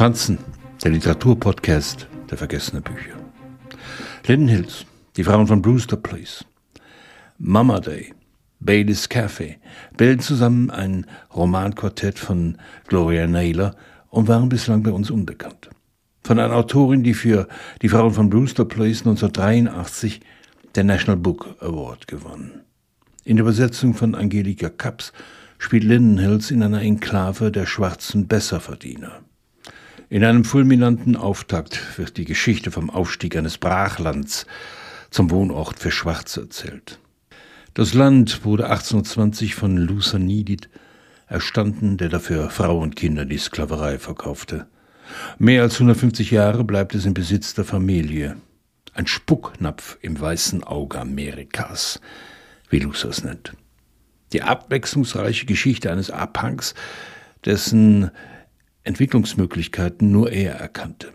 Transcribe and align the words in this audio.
Franzen, 0.00 0.38
der 0.82 0.92
Literaturpodcast 0.92 2.08
der 2.30 2.38
vergessenen 2.38 2.82
Bücher. 2.82 3.16
Linden 4.26 4.48
Hills, 4.48 4.86
die 5.14 5.24
Frauen 5.24 5.46
von 5.46 5.60
Brewster 5.60 5.98
Place. 5.98 6.42
Mama 7.36 7.80
Day, 7.80 8.14
Bailey's 8.60 9.10
Cafe 9.10 9.56
bilden 9.98 10.20
zusammen 10.22 10.70
ein 10.70 11.04
Romanquartett 11.36 12.18
von 12.18 12.56
Gloria 12.86 13.26
Naylor 13.26 13.76
und 14.08 14.26
waren 14.26 14.48
bislang 14.48 14.82
bei 14.82 14.90
uns 14.90 15.10
unbekannt. 15.10 15.68
Von 16.24 16.38
einer 16.38 16.56
Autorin, 16.56 17.02
die 17.02 17.12
für 17.12 17.46
die 17.82 17.90
Frauen 17.90 18.14
von 18.14 18.30
Brewster 18.30 18.64
Place 18.64 19.00
1983 19.00 20.22
den 20.76 20.86
National 20.86 21.18
Book 21.18 21.56
Award 21.60 22.08
gewann. 22.08 22.62
In 23.24 23.36
der 23.36 23.44
Übersetzung 23.44 23.92
von 23.92 24.14
Angelika 24.14 24.70
Kaps 24.70 25.12
spielt 25.58 25.84
Linden 25.84 26.16
Hills 26.16 26.50
in 26.50 26.62
einer 26.62 26.80
Enklave 26.80 27.52
der 27.52 27.66
schwarzen 27.66 28.28
Besserverdiener. 28.28 29.20
In 30.12 30.24
einem 30.24 30.42
fulminanten 30.42 31.14
Auftakt 31.14 31.96
wird 31.96 32.16
die 32.16 32.24
Geschichte 32.24 32.72
vom 32.72 32.90
Aufstieg 32.90 33.36
eines 33.36 33.58
Brachlands 33.58 34.44
zum 35.10 35.30
Wohnort 35.30 35.78
für 35.78 35.92
Schwarze 35.92 36.40
erzählt. 36.40 36.98
Das 37.74 37.94
Land 37.94 38.44
wurde 38.44 38.64
1820 38.64 39.54
von 39.54 39.76
Lusanidid 39.76 40.68
erstanden, 41.28 41.96
der 41.96 42.08
dafür 42.08 42.50
Frau 42.50 42.80
und 42.80 42.96
Kinder 42.96 43.24
die 43.24 43.38
Sklaverei 43.38 44.00
verkaufte. 44.00 44.66
Mehr 45.38 45.62
als 45.62 45.74
150 45.74 46.32
Jahre 46.32 46.64
bleibt 46.64 46.96
es 46.96 47.06
im 47.06 47.14
Besitz 47.14 47.54
der 47.54 47.64
Familie. 47.64 48.36
Ein 48.92 49.06
Spucknapf 49.06 49.96
im 50.02 50.20
weißen 50.20 50.64
Auge 50.64 50.98
Amerikas, 50.98 52.00
wie 52.68 52.80
Lucer 52.80 53.10
es 53.10 53.22
nennt. 53.22 53.52
Die 54.32 54.42
abwechslungsreiche 54.42 55.46
Geschichte 55.46 55.92
eines 55.92 56.10
Abhangs, 56.10 56.74
dessen 57.44 58.10
Entwicklungsmöglichkeiten 58.90 60.10
nur 60.10 60.32
er 60.32 60.56
erkannte. 60.56 61.12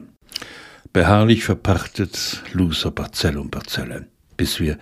Beharrlich 0.94 1.44
verpachtet 1.44 2.42
Lucer 2.54 2.90
Parzelle 2.90 3.42
um 3.42 3.52
Parzelle, 3.52 4.08
bis 4.38 4.62
wir 4.62 4.78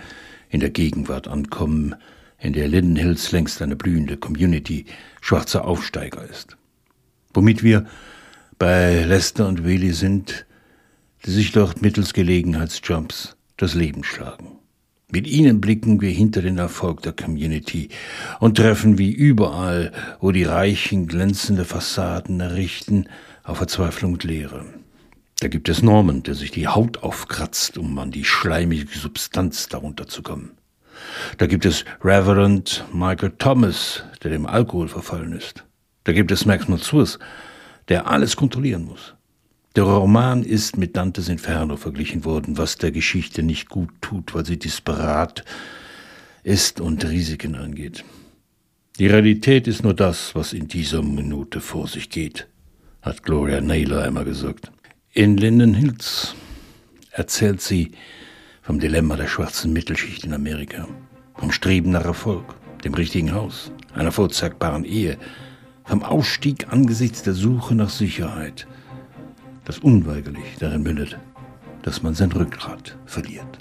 in 0.49 0.59
der 0.59 0.69
Gegenwart 0.69 1.27
ankommen, 1.27 1.95
in 2.37 2.53
der 2.53 2.67
Linden 2.67 2.95
Hills 2.95 3.31
längst 3.31 3.63
eine 3.63 3.75
blühende 3.75 4.17
Community 4.17 4.85
schwarzer 5.21 5.65
Aufsteiger 5.65 6.23
ist. 6.29 6.55
Womit 7.33 7.63
wir 7.63 7.87
bei 8.59 9.03
Lester 9.05 9.47
und 9.47 9.63
Willy 9.63 9.91
sind, 9.91 10.45
die 11.25 11.31
sich 11.31 11.51
dort 11.51 11.81
mittels 11.81 12.13
Gelegenheitsjumps 12.13 13.35
das 13.57 13.73
Leben 13.73 14.03
schlagen. 14.03 14.59
Mit 15.13 15.27
ihnen 15.27 15.61
blicken 15.61 16.01
wir 16.01 16.09
hinter 16.09 16.41
den 16.41 16.57
Erfolg 16.57 17.03
der 17.03 17.13
Community 17.13 17.89
und 18.39 18.57
treffen 18.57 18.97
wie 18.97 19.11
überall, 19.11 19.91
wo 20.19 20.31
die 20.31 20.43
Reichen 20.43 21.05
glänzende 21.05 21.65
Fassaden 21.65 22.39
errichten, 22.39 23.05
auf 23.43 23.57
Verzweiflung 23.57 24.13
und 24.13 24.23
Leere. 24.23 24.65
Da 25.39 25.49
gibt 25.49 25.69
es 25.69 25.83
Norman, 25.83 26.23
der 26.23 26.33
sich 26.33 26.49
die 26.49 26.67
Haut 26.67 27.03
aufkratzt, 27.03 27.77
um 27.77 27.95
an 27.99 28.09
die 28.09 28.23
schleimige 28.23 28.87
Substanz 28.97 29.69
darunter 29.69 30.07
zu 30.07 30.23
kommen. 30.23 30.53
Da 31.37 31.45
gibt 31.45 31.65
es 31.65 31.85
Reverend 32.03 32.83
Michael 32.91 33.33
Thomas, 33.37 34.03
der 34.23 34.31
dem 34.31 34.47
Alkohol 34.47 34.87
verfallen 34.87 35.33
ist. 35.33 35.63
Da 36.05 36.13
gibt 36.13 36.31
es 36.31 36.47
Max 36.47 36.67
Matsus, 36.67 37.19
der 37.87 38.07
alles 38.07 38.35
kontrollieren 38.35 38.85
muss. 38.85 39.13
Der 39.75 39.85
Roman 39.85 40.43
ist 40.43 40.77
mit 40.77 40.95
Dantes 40.95 41.29
Inferno 41.29 41.77
verglichen 41.77 42.25
worden, 42.25 42.59
was 42.59 42.77
der 42.77 42.91
Geschichte 42.91 43.41
nicht 43.41 43.69
gut 43.69 43.89
tut, 44.01 44.35
weil 44.35 44.45
sie 44.45 44.59
disparat 44.59 45.43
ist 46.43 46.79
und 46.79 47.03
Risiken 47.03 47.55
angeht. 47.55 48.05
Die 48.99 49.07
Realität 49.07 49.67
ist 49.67 49.83
nur 49.83 49.95
das, 49.95 50.35
was 50.35 50.53
in 50.53 50.67
dieser 50.67 51.01
Minute 51.01 51.59
vor 51.59 51.87
sich 51.87 52.11
geht, 52.11 52.47
hat 53.01 53.23
Gloria 53.23 53.61
Naylor 53.61 54.03
einmal 54.03 54.25
gesagt. 54.25 54.71
In 55.11 55.37
Linden 55.37 55.73
Hills 55.73 56.35
erzählt 57.09 57.59
sie 57.59 57.93
vom 58.61 58.79
Dilemma 58.79 59.15
der 59.15 59.27
schwarzen 59.27 59.73
Mittelschicht 59.73 60.23
in 60.23 60.35
Amerika, 60.35 60.87
vom 61.33 61.51
Streben 61.51 61.89
nach 61.89 62.05
Erfolg, 62.05 62.53
dem 62.83 62.93
richtigen 62.93 63.33
Haus, 63.33 63.71
einer 63.95 64.11
vorzeigbaren 64.11 64.85
Ehe, 64.85 65.17
vom 65.83 66.03
Ausstieg 66.03 66.71
angesichts 66.71 67.23
der 67.23 67.33
Suche 67.33 67.73
nach 67.73 67.89
Sicherheit, 67.89 68.67
das 69.65 69.79
unweigerlich 69.79 70.57
darin 70.59 70.83
mündet, 70.83 71.17
dass 71.83 72.03
man 72.03 72.13
sein 72.13 72.31
Rückgrat 72.31 72.97
verliert. 73.05 73.59